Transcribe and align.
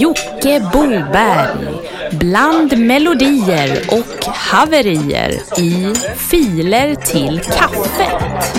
Jocke 0.00 0.60
Boberg. 0.72 1.48
Bland 2.10 2.78
melodier 2.78 3.80
och 3.88 4.26
haverier 4.26 5.30
i 5.58 5.94
Filer 6.16 6.94
till 6.94 7.40
kaffet. 7.40 8.52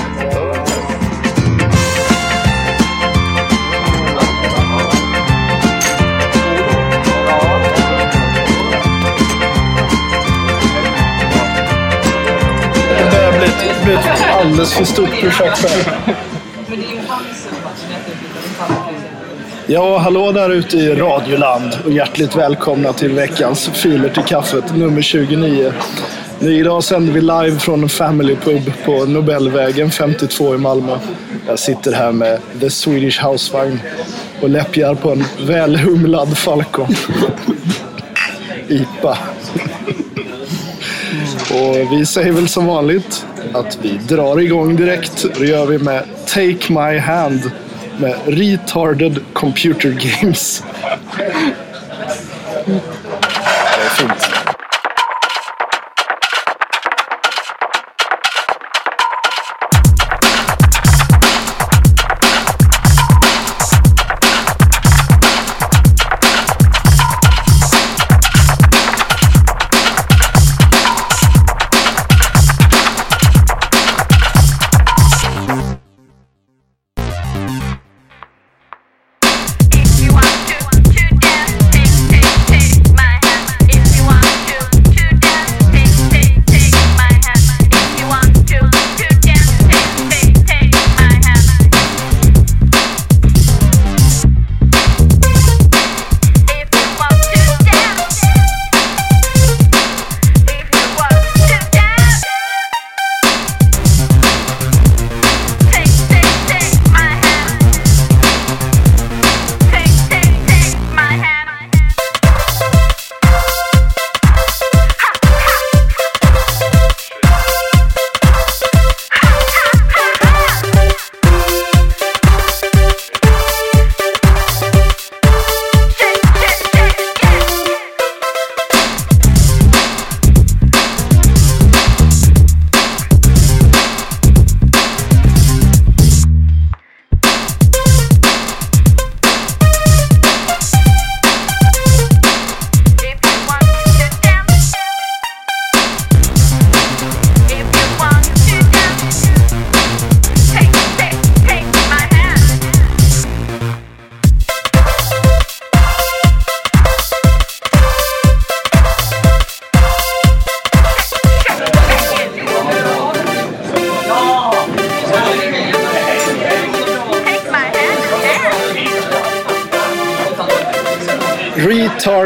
Det 12.89 13.11
börjar 13.11 13.39
bli 13.39 13.93
ett, 13.93 14.05
ett 14.05 14.21
alldeles 14.41 14.73
för 14.73 14.86
stort 14.86 15.09
projekt 15.09 15.65
här. 15.70 16.15
Ja, 19.68 19.98
hallå 19.98 20.32
där 20.32 20.50
ute 20.50 20.77
i 20.77 20.96
Radioland 20.96 21.78
och 21.86 21.92
hjärtligt 21.92 22.36
välkomna 22.36 22.93
till 22.93 23.11
veckans 23.11 23.69
Filer 23.74 24.10
till 24.10 24.24
kaffet 24.24 24.75
nummer 24.75 25.01
29. 25.01 25.74
Idag 26.39 26.83
sänder 26.83 27.14
vi 27.14 27.21
live 27.21 27.60
från 27.60 27.83
en 27.83 27.89
Family 27.89 28.36
Pub 28.36 28.71
på 28.86 29.05
Nobelvägen 29.05 29.91
52 29.91 30.55
i 30.55 30.57
Malmö. 30.57 30.97
Jag 31.47 31.60
sitter 31.60 31.91
här 31.93 32.11
med 32.11 32.39
The 32.59 32.69
Swedish 32.69 33.25
Housevagn 33.25 33.80
och 34.41 34.50
läppjar 34.50 34.95
på 34.95 35.11
en 35.11 35.23
välhumlad 35.47 36.38
Falcon. 36.38 36.95
IPA. 38.67 39.17
Och 41.52 41.94
vi 41.94 42.05
säger 42.05 42.31
väl 42.31 42.47
som 42.47 42.66
vanligt 42.66 43.25
att 43.53 43.77
vi 43.81 43.89
drar 43.89 44.39
igång 44.39 44.75
direkt. 44.75 45.25
Det 45.39 45.45
gör 45.45 45.66
vi 45.66 45.77
med 45.77 46.03
Take 46.25 46.73
My 46.73 47.00
Hand 47.00 47.52
med 47.97 48.16
Retarded 48.25 49.20
Computer 49.33 49.89
Games. 49.89 50.64
Det 53.75 53.86
är 53.86 53.89
fint. 53.89 54.42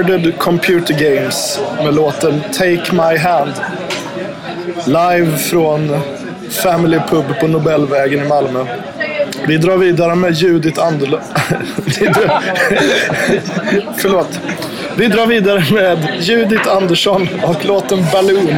Recorded 0.08 0.40
Computer 0.40 0.94
Games 0.94 1.60
med 1.84 1.94
låten 1.94 2.42
Take 2.54 2.92
My 2.92 3.18
Hand. 3.18 3.52
Live 4.86 5.38
från 5.38 6.00
Family 6.50 7.00
Pub 7.10 7.26
på 7.40 7.48
Nobelvägen 7.48 8.26
i 8.26 8.28
Malmö. 8.28 8.66
Vi 9.48 9.58
drar 9.58 9.78
vidare 9.78 10.16
med 10.16 10.34
Judith 10.34 10.88
Anderlund. 10.88 11.24
Förlåt. 13.98 14.40
Vi 14.98 15.08
drar 15.08 15.26
vidare 15.26 15.64
med 15.74 16.08
Judith 16.20 16.76
Andersson 16.76 17.28
och 17.44 17.66
låten 17.66 18.06
Balloon. 18.14 18.56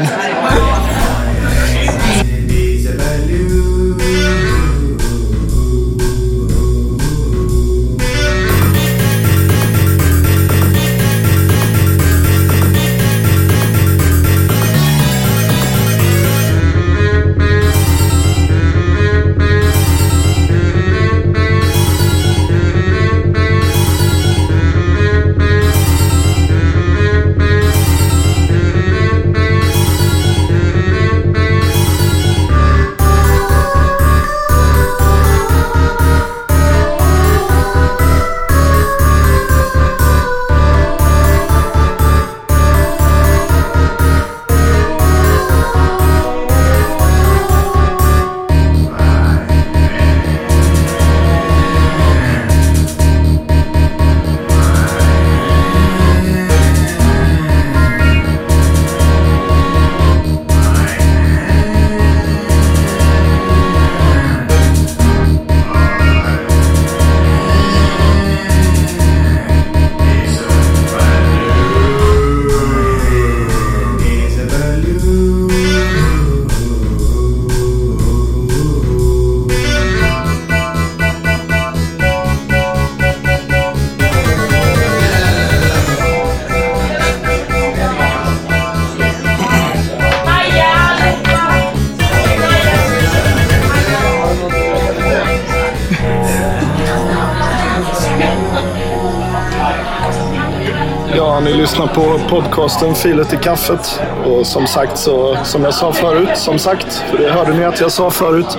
På 102.00 102.20
podcasten 102.30 102.96
Filet 102.96 103.34
i 103.34 103.38
kaffet. 103.38 104.02
Och 104.26 104.48
som 104.48 104.68
sagt, 104.68 104.98
så, 104.98 105.38
som 105.44 105.64
jag 105.64 105.74
sa 105.74 105.94
förut, 105.94 106.38
som 106.38 106.60
sagt, 106.60 106.94
för 106.94 107.18
det 107.18 107.32
hörde 107.32 107.54
ni 107.54 107.66
att 107.66 107.82
jag 107.82 107.92
sa 107.92 108.10
förut, 108.10 108.58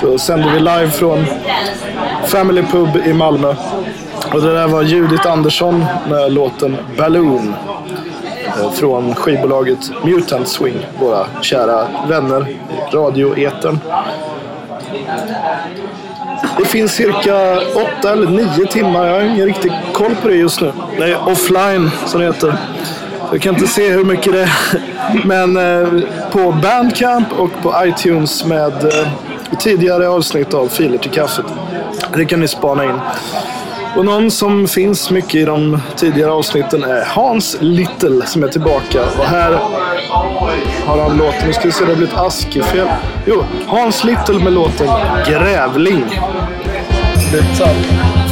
så 0.00 0.18
sänder 0.18 0.50
vi 0.50 0.58
live 0.58 0.90
från 0.90 1.24
Family 2.26 2.62
Pub 2.62 2.96
i 3.06 3.12
Malmö. 3.12 3.54
Och 4.32 4.42
det 4.42 4.54
där 4.54 4.68
var 4.68 4.82
Judith 4.82 5.32
Andersson 5.32 5.84
med 6.10 6.32
låten 6.32 6.76
Balloon 6.98 7.54
eh, 8.46 8.70
från 8.70 9.14
skivbolaget 9.14 9.90
Mutant 10.04 10.48
Swing, 10.48 10.86
våra 11.00 11.26
kära 11.42 11.86
vänner 12.08 12.48
i 12.48 12.96
radioetern. 12.96 13.78
Det 16.58 16.64
finns 16.64 16.92
cirka 16.92 17.60
åtta 17.74 18.12
eller 18.12 18.26
nio 18.26 18.66
timmar, 18.66 19.06
jag 19.06 19.14
har 19.14 19.20
ingen 19.20 19.46
riktig 19.46 19.72
koll 19.92 20.14
på 20.22 20.28
det 20.28 20.34
just 20.34 20.60
nu. 20.60 20.72
Det 20.98 21.04
är 21.04 21.28
offline 21.28 21.90
som 22.06 22.20
det 22.20 22.26
heter. 22.26 22.54
Jag 23.32 23.42
kan 23.42 23.54
inte 23.54 23.66
se 23.66 23.88
hur 23.88 24.04
mycket 24.04 24.32
det 24.32 24.42
är. 24.42 24.50
Men 25.24 25.56
eh, 25.56 26.02
på 26.30 26.52
Bandcamp 26.52 27.32
och 27.32 27.50
på 27.62 27.74
iTunes 27.84 28.44
med 28.44 28.84
eh, 28.84 29.08
tidigare 29.58 30.08
avsnitt 30.08 30.54
av 30.54 30.68
Filer 30.68 30.98
till 30.98 31.10
kaffet. 31.10 31.44
Det 32.16 32.24
kan 32.24 32.40
ni 32.40 32.48
spana 32.48 32.84
in. 32.84 33.00
Och 33.96 34.04
någon 34.04 34.30
som 34.30 34.68
finns 34.68 35.10
mycket 35.10 35.34
i 35.34 35.44
de 35.44 35.78
tidigare 35.96 36.30
avsnitten 36.30 36.84
är 36.84 37.04
Hans 37.04 37.56
Little 37.60 38.26
som 38.26 38.42
är 38.42 38.48
tillbaka. 38.48 39.02
Och 39.18 39.24
här 39.24 39.52
har 40.86 41.02
han 41.02 41.16
låten, 41.16 41.46
nu 41.46 41.52
ska 41.52 41.62
vi 41.64 41.72
se, 41.72 41.84
det 41.84 41.90
har 41.90 41.96
blivit 41.96 42.16
askefel. 42.16 42.88
Jo, 43.26 43.44
Hans 43.66 44.04
Little 44.04 44.44
med 44.44 44.52
låten 44.52 44.88
Grävling. 45.26 46.04
Lite 47.32 47.54
så 47.54 47.64
här 47.64 47.74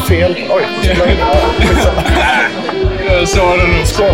fel. 0.09 0.37
Oj. 0.51 0.65
Jag 3.11 3.29
sa 3.29 3.57
det 3.57 3.67
nog. 3.67 3.87
Skål. 3.87 4.07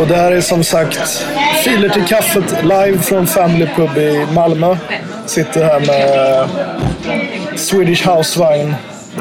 Och 0.00 0.06
det 0.06 0.16
här 0.16 0.32
är 0.32 0.40
som 0.40 0.64
sagt 0.64 1.26
Filer 1.64 1.88
till 1.88 2.04
kaffet 2.04 2.62
live 2.62 2.98
från 2.98 3.26
Family 3.26 3.66
Pub 3.76 3.98
i 3.98 4.26
Malmö. 4.34 4.76
Sitter 5.26 5.64
här 5.64 5.80
med 5.80 6.48
Swedish 7.58 8.08
House 8.08 8.40
Wine. 8.40 8.74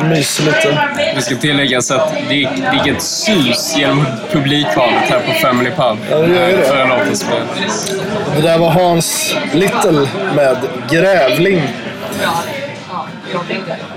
Myser 0.09 0.45
lite. 0.45 0.77
Det 1.15 1.21
ska 1.21 1.35
tilläggas 1.35 1.91
att 1.91 2.13
det 2.29 2.35
gick, 2.35 2.49
det 2.55 2.77
gick 2.77 2.95
ett 2.95 3.01
sus 3.01 3.77
genom 3.77 4.05
publikhavet 4.31 5.09
här 5.09 5.19
på 5.19 5.33
Family 5.33 5.69
Pub. 5.69 5.97
Ja, 6.11 6.17
det 6.17 6.35
gör 6.35 6.49
ju 6.49 6.57
det. 6.57 6.63
Förra 6.63 6.85
låten 6.85 7.15
spelades. 7.15 7.91
Det 8.35 8.41
där 8.41 8.57
var 8.57 8.69
Hans 8.69 9.35
Little 9.53 10.07
med 10.35 10.57
Grävling. 10.91 11.61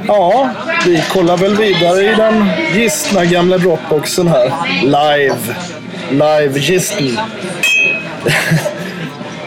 Ja, 0.06 0.50
vi 0.86 1.04
kollar 1.12 1.36
väl 1.36 1.56
vidare 1.56 2.02
i 2.02 2.14
den 2.14 2.50
gistna 2.74 3.24
gamla 3.24 3.58
Dropboxen 3.58 4.28
här. 4.28 4.52
Live. 4.82 5.36
Live-gisten. 6.12 7.18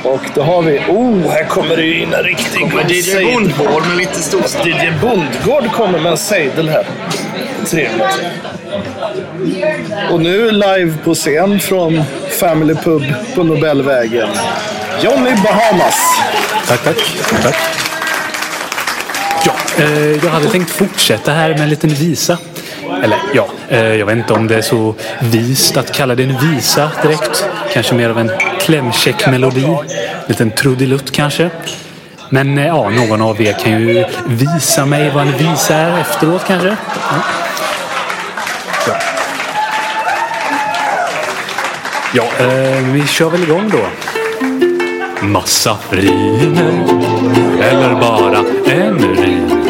Och 0.04 0.22
då 0.36 0.42
har 0.42 0.62
vi... 0.62 0.80
Oh, 0.80 1.32
här 1.32 1.46
kommer 1.46 1.76
det 1.76 1.84
ju 1.84 2.02
in 2.02 2.14
en 2.14 2.24
riktig 2.24 2.72
god 2.72 2.92
sejdel. 2.92 3.34
Bondgård 3.34 3.88
med 3.88 3.98
lite 3.98 4.22
stor 4.22 4.42
DJ 4.42 4.92
Bondgård 5.02 5.72
kommer 5.72 6.00
med 6.00 6.12
en 6.12 6.18
sejdel 6.18 6.70
här. 6.70 6.86
Trevligt. 7.66 8.06
Och 10.12 10.22
nu 10.22 10.52
live 10.52 10.94
på 11.04 11.16
scen 11.16 11.60
från 11.60 12.04
Family 12.40 12.76
Pub 12.76 13.04
på 13.36 13.44
Nobelvägen. 13.44 14.30
Johnny 15.04 15.32
Bahamas. 15.44 16.20
Tack, 16.68 16.84
tack. 16.84 16.98
tack. 17.44 17.56
Ja, 19.46 19.84
eh, 19.84 20.12
jag 20.24 20.32
hade 20.32 20.50
tänkt 20.50 20.72
fortsätta 20.72 21.32
här 21.32 21.50
med 21.50 21.62
en 21.62 21.70
liten 21.70 21.90
visa. 21.90 22.38
Eller 23.04 23.18
ja, 23.34 23.48
eh, 23.70 23.96
jag 23.96 24.06
vet 24.06 24.18
inte 24.18 24.34
om 24.34 24.48
det 24.48 24.56
är 24.56 24.62
så 24.62 24.96
vist 25.20 25.78
att 25.78 25.92
kalla 25.92 26.16
det 26.16 26.24
en 26.24 26.38
visa 26.38 26.92
direkt. 27.02 27.46
Kanske 27.74 27.96
mer 27.96 28.10
av 28.10 28.20
en 28.20 28.32
klämkäck 28.60 29.28
melodi. 29.28 29.66
En 29.66 29.78
liten 30.28 30.52
trudelutt 30.52 31.12
kanske. 31.12 31.50
Men 32.30 32.58
eh, 32.58 32.68
ja, 32.68 32.90
någon 32.90 33.22
av 33.22 33.42
er 33.42 33.54
kan 33.54 33.72
ju 33.72 34.06
visa 34.28 34.86
mig 34.86 35.12
vad 35.14 35.28
en 35.28 35.38
visa 35.38 35.76
är 35.76 36.00
efteråt 36.00 36.42
kanske. 36.48 36.68
Ja. 36.68 37.24
Ja, 38.88 38.94
ja 42.13 42.46
eh, 42.46 42.84
vi 42.84 43.08
kör 43.08 43.30
väl 43.30 43.44
igång 43.44 43.70
då. 43.70 43.86
Massa 45.22 45.77
riner 45.89 46.84
eller 47.62 47.96
bara 47.96 48.39
en 48.65 49.15
rin. 49.15 49.65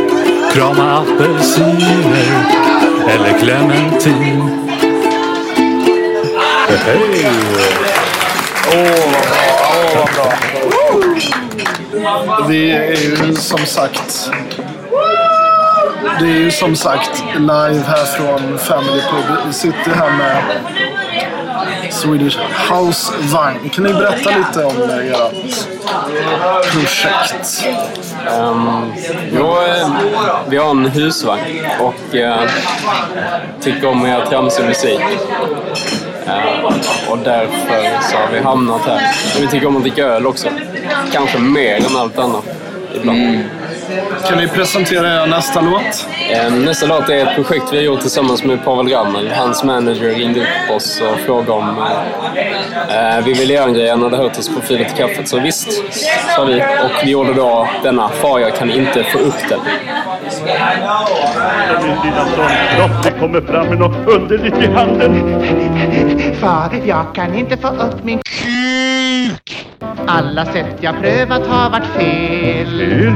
Krama 0.54 1.00
apelsiner 1.00 2.46
eller 3.08 3.40
clementin. 3.40 4.66
Hej! 6.86 7.26
Det 12.48 12.72
är 12.72 13.28
ju 13.28 13.36
som 13.36 13.66
sagt... 13.66 14.30
Det 16.20 16.26
är 16.26 16.40
ju 16.40 16.52
som 16.52 16.76
sagt 16.76 17.24
live 17.38 17.84
här 17.88 18.06
från 18.06 18.60
Family 18.60 19.02
Pub. 19.02 19.38
Vi 19.48 19.54
sitter 19.54 19.92
här 19.92 20.12
med 20.12 20.44
Swedish 21.92 22.38
House 22.70 23.14
Wine. 23.20 23.70
Kan 23.70 23.84
ni 23.84 23.94
berätta 23.94 24.30
lite 24.30 24.66
om 24.66 24.90
ert 24.90 26.72
projekt? 26.72 27.68
Um, 28.40 28.94
jo, 29.32 29.58
eh, 29.58 29.90
vi 30.50 30.58
har 30.58 30.70
en 30.70 30.86
husvagn 30.86 31.42
och 31.80 32.16
eh, 32.16 32.50
tycker 33.62 33.88
om 33.88 34.04
att 34.04 34.10
göra 34.10 34.26
tramsig 34.26 34.66
musik. 34.66 35.00
Eh, 36.26 36.66
och 37.10 37.18
därför 37.18 38.02
så 38.02 38.18
har 38.18 38.32
vi 38.32 38.40
hamnat 38.40 38.82
här. 38.82 39.02
Vi 39.40 39.48
tycker 39.48 39.68
om 39.68 39.78
att 39.78 39.82
dricka 39.82 40.06
öl 40.06 40.28
också. 40.28 40.50
Kanske 41.12 41.40
mer 41.40 41.76
än 41.76 41.98
allt 41.98 42.20
annat 42.20 42.46
ibland. 42.96 43.40
Kan 44.28 44.38
ni 44.38 44.48
presentera 44.48 45.24
er 45.24 45.28
nästa 45.28 45.62
låt? 45.62 46.08
Eh, 46.32 46.54
nästa 46.54 46.86
låt 46.86 47.10
är 47.10 47.28
ett 47.28 47.36
projekt 47.36 47.64
vi 47.72 47.78
har 47.78 47.84
gjort 47.84 48.02
tillsammans 48.02 48.44
med 48.44 48.64
Pavel 48.66 48.88
Ramel. 48.88 49.32
Hans 49.32 49.64
manager 49.64 50.10
ringde 50.10 50.42
upp 50.42 50.72
oss 50.76 51.02
och 51.02 51.20
frågade 51.20 51.52
om 51.52 51.70
eh, 52.90 53.26
vi 53.26 53.34
ville 53.34 53.54
göra 53.54 53.66
en 53.66 53.74
grej. 53.74 53.90
Han 53.90 54.04
hade 54.04 54.18
hört 54.18 54.38
oss 54.38 54.56
på 54.56 54.62
Filet 54.62 54.94
i 54.94 54.98
kaffet. 54.98 55.28
Så 55.28 55.40
visst, 55.40 55.72
sa 56.36 56.46
vi. 56.46 56.62
Och 56.62 56.92
vi 57.04 57.10
gjorde 57.12 57.34
då 57.34 57.68
denna 57.84 58.10
Far 58.10 58.40
jag 58.40 58.56
kan 58.56 58.72
inte 58.72 59.04
få 59.04 59.18
upp 59.18 59.50
den. 59.50 59.60
Det 63.04 63.12
kommer 63.20 63.42
fram 63.42 63.68
med 63.68 63.80
något 63.80 64.08
underligt 64.08 64.58
i 64.58 64.68
handen. 64.68 65.44
Far, 66.42 66.82
jag 66.86 67.16
kan 67.16 67.36
inte 67.36 67.58
få 67.58 67.68
upp 67.68 68.04
min 68.04 68.20
kuk. 68.20 69.55
Alla 70.08 70.46
sätt 70.46 70.76
jag 70.80 71.02
prövat 71.02 71.48
har 71.48 71.70
varit 71.70 71.86
fel. 71.86 72.80
Fel? 72.80 73.14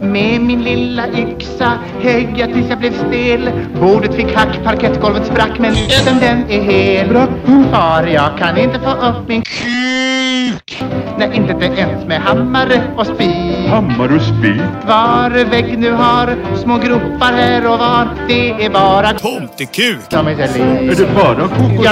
Med 0.00 0.40
min 0.40 0.62
lilla 0.62 1.08
yxa 1.08 1.72
högg 2.00 2.34
jag 2.36 2.52
tills 2.52 2.68
jag 2.70 2.78
blev 2.78 2.92
stel. 2.92 3.50
Bordet 3.80 4.14
fick 4.14 4.36
hack, 4.36 4.64
parkettgolvet 4.64 5.26
sprack 5.26 5.58
men 5.58 5.70
öden 5.72 6.18
den 6.20 6.50
är 6.50 6.62
hel. 6.62 7.26
Far, 7.70 8.06
jag 8.06 8.38
kan 8.38 8.58
inte 8.58 8.78
få 8.78 8.90
upp 8.90 9.28
min 9.28 9.42
kuk. 9.42 10.82
Nej, 11.18 11.30
inte 11.32 11.52
det 11.52 11.66
ens 11.66 12.06
med 12.06 12.20
hammare 12.20 12.82
och 12.96 13.06
spik. 13.06 13.68
Hammare 13.68 14.14
och 14.14 14.22
spik? 14.22 14.62
Var 14.86 15.50
vägg 15.50 15.78
nu 15.78 15.92
har 15.92 16.36
små 16.56 16.78
gropar 16.78 17.32
här 17.32 17.66
och 17.66 17.78
var. 17.78 18.08
Det 18.28 18.50
är 18.50 18.70
bara 18.70 19.12
Tomtekuk! 19.12 19.98
som 20.10 20.26
är 20.26 20.32
Är 20.32 20.94
det 20.96 21.14
bara 21.14 21.48
kokos? 21.48 21.86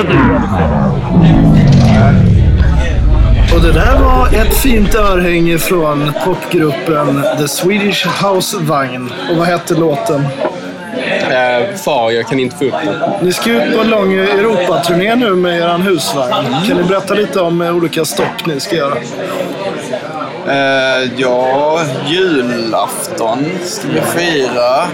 Och 3.61 3.67
det 3.67 3.73
där 3.73 3.99
var 3.99 4.27
ett 4.27 4.55
fint 4.55 4.95
örhänge 4.95 5.59
från 5.59 6.13
popgruppen 6.25 7.23
The 7.39 7.49
Swedish 7.49 8.25
House 8.25 8.57
Vagn. 8.61 9.13
Och 9.31 9.37
vad 9.37 9.47
hette 9.47 9.75
låten? 9.75 10.27
Eh, 11.31 11.77
far, 11.77 12.11
jag 12.11 12.29
kan 12.29 12.41
inte 12.41 12.57
få 12.57 12.65
upp 12.65 12.75
den. 12.85 12.95
Ni 13.23 13.33
ska 13.33 13.51
ut 13.51 13.75
på 13.75 13.81
en 13.81 13.91
lång 13.91 14.13
Europaturné 14.15 15.15
nu 15.15 15.35
med 15.35 15.59
er 15.59 15.79
husvagn. 15.79 16.47
Kan 16.69 16.77
ni 16.77 16.83
berätta 16.83 17.15
lite 17.15 17.41
om 17.41 17.63
eh, 17.63 17.77
olika 17.77 18.05
stopp 18.05 18.47
ni 18.47 18.61
ska 18.61 18.77
göra? 18.77 18.97
Eh, 20.49 21.11
ja, 21.17 21.81
julafton 22.07 23.45
ska 23.65 23.89
vi 23.89 24.01
fira 24.01 24.87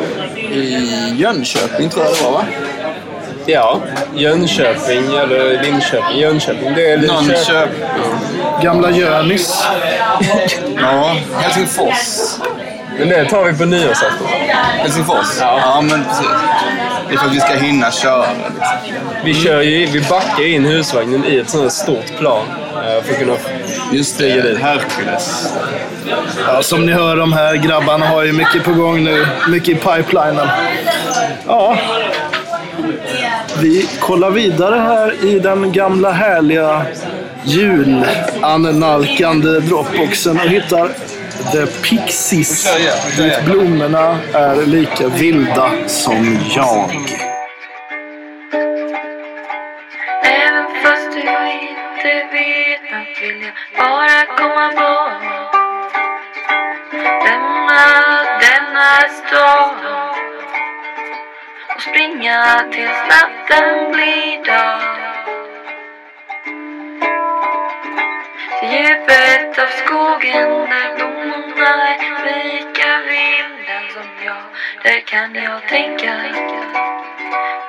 i 0.52 0.88
Jönköping 1.16 1.88
tror 1.88 2.04
jag 2.04 2.14
det 2.14 2.24
var 2.24 2.32
va? 2.32 2.44
Ja, 3.46 3.80
Jönköping 4.14 5.16
eller 5.16 5.62
Linköping. 5.62 6.18
Jönköping, 6.18 6.74
det 6.74 6.90
är 6.90 6.98
Någon 6.98 7.26
Linköping. 7.26 7.84
Gamla 8.62 8.90
Jönis. 8.90 9.64
Ja, 10.80 11.16
Helsingfors. 11.38 12.38
Men 12.98 13.08
det 13.08 13.24
tar 13.24 13.44
vi 13.44 13.58
på 13.58 13.64
nyårsafton. 13.64 14.26
Helsingfors? 14.78 15.36
Ja. 15.40 15.58
ja, 15.64 15.80
men 15.80 16.04
precis. 16.04 16.26
Det 17.08 17.14
är 17.14 17.18
för 17.18 17.26
att 17.26 17.34
vi 17.34 17.40
ska 17.40 17.52
hinna 17.54 17.90
köra. 17.90 18.26
Liksom. 18.26 18.66
Vi 19.24 19.34
kör 19.34 19.60
ju, 19.62 19.86
vi 19.86 20.00
backar 20.00 20.46
in 20.48 20.64
husvagnen 20.64 21.24
i 21.24 21.36
ett 21.36 21.50
sånt 21.50 21.62
här 21.62 21.70
stort 21.70 22.18
plan. 22.18 22.46
eh, 22.74 23.02
För 23.04 23.12
att 23.12 23.18
kunna... 23.18 23.32
Just 23.92 24.18
det, 24.18 24.40
dit. 24.40 24.58
Hercules. 24.58 25.52
Ja, 26.46 26.62
som 26.62 26.86
ni 26.86 26.92
hör, 26.92 27.16
de 27.16 27.32
här 27.32 27.54
grabbarna 27.56 28.06
har 28.08 28.22
ju 28.24 28.32
mycket 28.32 28.64
på 28.64 28.72
gång 28.72 29.04
nu. 29.04 29.26
Mycket 29.48 29.68
i 29.68 29.74
pipelinen. 29.74 30.48
Ja. 31.46 31.76
Vi 33.60 33.88
kollar 34.00 34.30
vidare 34.30 34.80
här 34.80 35.24
i 35.24 35.38
den 35.38 35.72
gamla 35.72 36.10
härliga 36.12 36.82
julanalkande 37.46 39.60
dropboxen 39.60 40.40
och 40.40 40.48
hittar 40.48 40.88
The 41.52 41.66
Pixies. 41.66 42.76
Dit 43.16 43.44
blommorna 43.44 44.18
är 44.34 44.66
lika 44.66 45.08
vilda 45.08 45.70
som 45.86 46.38
jag. 46.56 46.90
Även 50.24 50.66
fast 50.82 51.12
du 51.12 51.20
inte 51.20 52.26
vet 52.32 52.82
nåt 52.92 53.22
vill 53.22 53.42
jag 53.42 53.52
bara 53.78 54.26
komma 54.36 54.68
bort 54.68 55.22
Lämna 57.24 57.84
denna 58.40 58.92
stad 59.18 59.76
och 61.74 61.82
springa 61.82 62.64
tills 62.72 63.00
natten 63.08 63.92
blir 63.92 64.44
dag 64.46 65.05
djupet 68.72 69.58
av 69.58 69.66
skogen 69.66 70.50
där 70.70 70.94
blommorna 70.96 71.88
är 71.88 72.24
lika 72.24 72.90
vilda 73.08 73.78
som 73.94 74.08
jag 74.24 74.44
Där 74.82 75.00
kan 75.00 75.34
jag 75.34 75.68
tänka. 75.68 76.14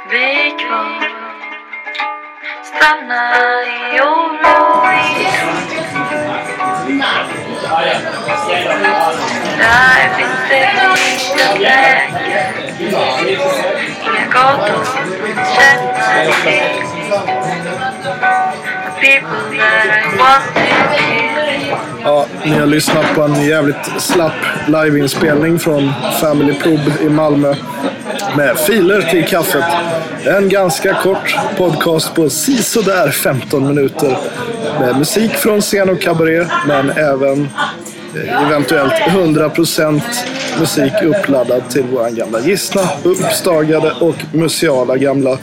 Bli 0.09 0.55
kvar 0.59 1.11
Stanna 2.63 3.31
i 3.63 4.01
oro. 4.01 4.57
Där 9.57 10.15
finns 10.17 10.49
det 10.49 10.69
inga 10.73 11.53
vägar 11.53 12.07
Inga 14.03 14.25
gator 14.31 14.85
känna 15.55 16.31
till. 16.43 16.87
Ja, 22.03 22.25
ni 22.45 22.51
har 22.59 22.65
lyssnat 22.65 23.15
på 23.15 23.21
en 23.21 23.45
jävligt 23.45 24.01
slapp 24.01 24.45
liveinspelning 24.67 25.59
från 25.59 25.93
Family 26.21 26.53
Pub 26.53 26.79
i 27.01 27.09
Malmö 27.09 27.55
med 28.37 28.57
filer 28.57 29.01
till 29.01 29.25
kaffet. 29.25 29.63
En 30.25 30.49
ganska 30.49 30.93
kort 30.93 31.37
podcast 31.57 32.15
på 32.15 32.29
sisådär 32.29 33.11
15 33.11 33.67
minuter 33.67 34.17
med 34.79 34.97
musik 34.97 35.31
från 35.31 35.61
scen 35.61 35.89
och 35.89 36.01
kabaré, 36.01 36.47
men 36.67 36.89
även 36.89 37.49
eventuellt 38.25 38.93
100% 38.93 40.01
musik 40.59 40.93
uppladdad 41.03 41.69
till 41.69 41.83
våran 41.83 42.15
gamla 42.15 42.39
gissna, 42.39 42.81
uppstagade 43.03 43.91
och 43.91 44.15
museala 44.31 44.97
gamla 44.97 45.37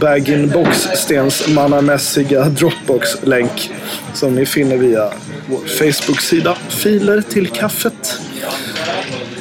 bag-in-box-stensmannamässiga 0.00 2.44
Dropbox-länk 2.44 3.70
som 4.14 4.34
ni 4.34 4.46
finner 4.46 4.76
via 4.76 5.12
vår 5.46 5.58
Facebook-sida 5.58 6.56
Filer 6.68 7.20
till 7.20 7.48
kaffet. 7.48 8.20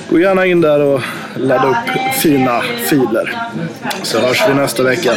Gå 0.09 0.19
gärna 0.19 0.45
in 0.45 0.61
där 0.61 0.79
och 0.79 1.01
ladda 1.35 1.69
upp 1.69 1.75
fina 2.21 2.61
filer. 2.89 3.37
Så 4.03 4.19
hörs 4.19 4.43
vi 4.49 4.53
nästa 4.53 4.83
vecka. 4.83 5.13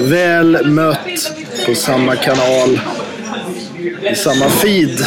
Väl 0.00 0.66
mött 0.66 1.32
på 1.66 1.74
samma 1.74 2.16
kanal, 2.16 2.80
i 4.12 4.14
samma 4.14 4.48
feed. 4.48 5.06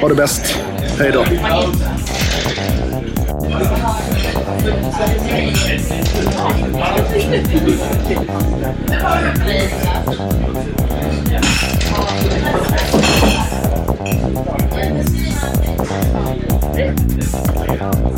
Ha 0.00 0.08
det 0.08 0.14
bäst. 0.14 0.58
Hej 0.98 1.12
då. 1.12 1.24
Thank. 17.78 18.17